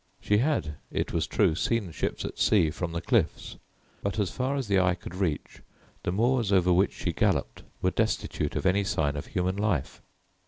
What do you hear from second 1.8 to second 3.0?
ships at sea from